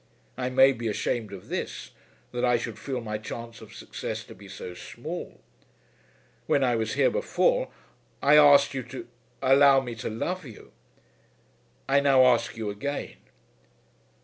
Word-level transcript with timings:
I 0.35 0.49
may 0.49 0.71
be 0.73 0.87
ashamed 0.87 1.31
of 1.31 1.47
this, 1.47 1.91
that 2.31 2.43
I 2.43 2.57
should 2.57 2.79
feel 2.79 3.01
my 3.01 3.19
chance 3.19 3.61
of 3.61 3.75
success 3.75 4.23
to 4.23 4.33
be 4.33 4.47
so 4.47 4.73
small. 4.73 5.39
When 6.47 6.63
I 6.63 6.75
was 6.75 6.95
here 6.95 7.11
before 7.11 7.69
I 8.19 8.35
asked 8.35 8.73
you 8.73 8.81
to 8.81 9.07
allow 9.43 9.79
me 9.79 9.93
to 9.93 10.09
love 10.09 10.43
you. 10.43 10.71
I 11.87 11.99
now 11.99 12.25
ask 12.25 12.57
you 12.57 12.71
again." 12.71 13.17